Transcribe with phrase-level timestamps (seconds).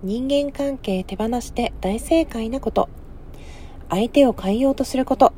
[0.00, 2.88] 人間関係手放して大正解なこと。
[3.90, 5.32] 相手を変えようとすること。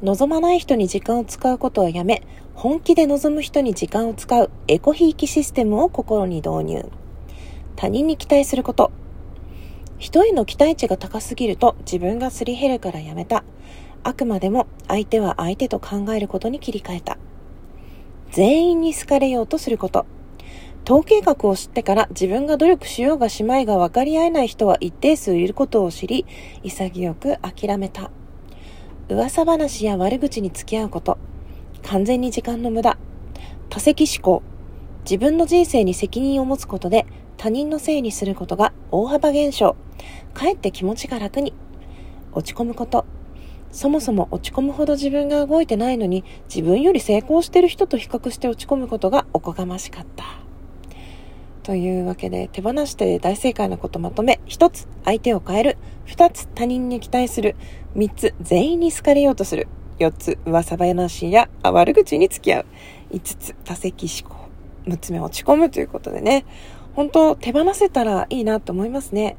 [0.00, 2.22] 望まない人に時間を使うことをやめ
[2.54, 6.88] 本気で望む人に時間を使うエコひいきシステムを心に導入。
[7.74, 8.92] 他人に期待すること。
[9.98, 13.42] 人への期待値が高すぎると自分がすり減るからやめた。
[14.04, 17.18] あくまでも相手は相手と考えることに切り替えた。
[18.30, 20.06] 全員に好かれようとすること。
[20.84, 26.26] 統計学を知ってから自分が努力しようがしまいが分かり合えない人は一定数いることを知り、
[26.62, 28.10] 潔く諦めた。
[29.08, 31.16] 噂話や悪口に付き合うこと。
[31.84, 32.98] 完全に時間の無駄。
[33.70, 34.42] 多責思考。
[35.04, 37.06] 自分の人生に責任を持つことで
[37.38, 39.76] 他人のせいにすることが大幅減少。
[40.34, 41.54] かえって気持ちが楽に。
[42.32, 43.06] 落ち込むこと。
[43.72, 50.43] そもそも落ち込むほど自分が動いてないのに自分より成功してる人と比較して落ち込むことがおこがましかった。
[51.64, 57.56] というわけで手放して大正解なことまとめ1つ相手を変える2つ他人に期待する
[57.96, 59.66] 3つ全員に好かれようとする
[59.98, 62.66] 4つ噂話や悪口に付き合う
[63.12, 64.44] 5つ多席思考
[64.86, 66.44] 6つ目落ち込むということでね。
[66.94, 69.36] 本当手放せたらいいなと思いますね。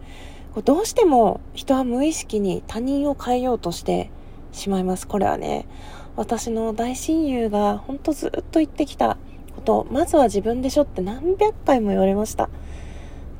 [0.63, 4.09] どうしても人は無意識に他人を変えようとして
[4.51, 5.07] しまいます。
[5.07, 5.67] これはね
[6.15, 9.17] 私の大親友が本当ずっと言ってきた
[9.65, 12.49] とまずは自分でしょって何百回も言われました。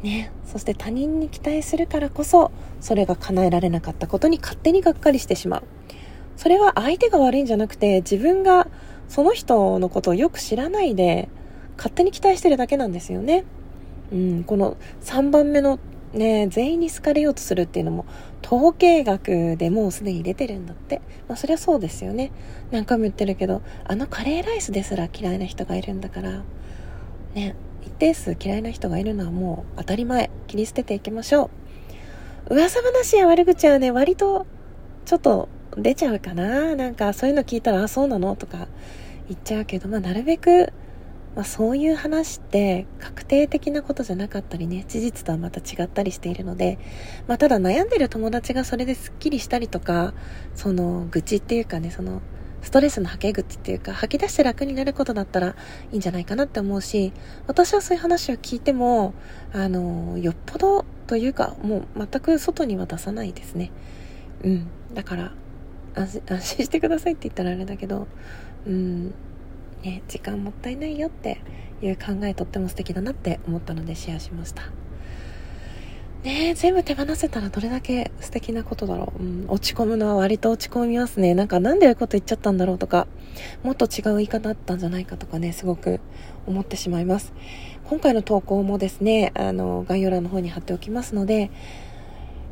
[0.03, 0.31] ね。
[0.45, 2.51] そして他人に期待するからこそ
[2.81, 5.63] それが叶えられなかったことに勝手にがっかりしてしまう。
[6.37, 8.67] それは相手が悪いんじゃなくて自分が
[9.07, 11.29] その人のことをよく知らないで
[11.77, 13.45] 勝手に期待してるだけなんですよね。
[14.11, 14.43] うん。
[14.43, 15.79] この3番目の
[16.16, 18.05] ね、全員に好かれようとするっていうのも
[18.44, 21.02] 統計学でもうすでに出てるんだって。
[21.27, 22.31] まあそりゃそうですよね。
[22.72, 26.44] 何回も言ってるけど、あのカレーライスですら嫌いな人がいるんだから、
[27.33, 30.30] ね、一定数嫌いな人がいるのはもう当たり前。
[30.47, 31.52] 切り捨てていきましょ
[32.50, 32.53] う。
[32.53, 34.45] 噂話や悪口はね、割と
[35.05, 36.75] ちょっと出ちゃうかな。
[36.75, 38.35] なんかそういうの聞いたら、あ、そうなの？
[38.35, 38.68] とか
[39.28, 40.72] 言っちゃうけど、まあなるべく
[41.35, 46.79] まあ、そういう話って確定的なことじゃなかったりね、事実とはまた違ったりしているので、
[47.28, 50.13] まあ、ただ悩んでる友達がそれですっきりしたりとか、
[50.56, 52.22] その愚痴っていうかね、その
[52.62, 55.56] ストレスの吐け口っていうか、吐き出して楽になることだったら
[55.91, 57.13] いいんじゃないかなって思うし、
[57.45, 59.13] 私はそういう話を聞いても、
[59.53, 63.72] あの、よっぽどというか、もう全く外には出さないですね。
[64.44, 64.68] うん。
[64.95, 65.34] だから、
[65.95, 68.07] 安心してくださいって言ったらあれだけど、
[68.66, 69.13] うん、
[69.84, 71.41] ね、時間もったいないよって
[71.81, 74.63] いう考えとっても素敵だなって思ったのでシェアしました。
[76.24, 79.24] ね全部手放せたらどれだけ素敵なことだろう。
[79.24, 81.36] うん、落ち込むのは割と落ち込みますね。
[81.36, 83.08] なんかなんでああいうこと言っちゃったんだろうとか、
[83.63, 86.00] もっと違う言い方だったんじゃないかとかね、すごく
[86.47, 87.31] 思ってしまいます。
[87.88, 91.52] 今回の投稿もですね、あの、概要欄の方に貼っておきますので、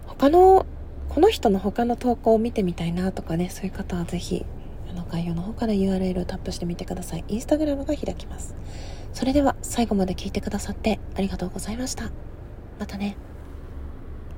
[0.06, 0.68] 他の、
[1.10, 4.46] この人の他の投稿を見てみたいなとかね、そういう方はぜひ
[4.94, 7.26] あの概要の方から URL をタップしてみてください。
[7.28, 8.56] インスタグラムが開きます。
[9.14, 12.12] それでは最後まで聞いてくださってありがとうございました。
[12.80, 13.18] またね。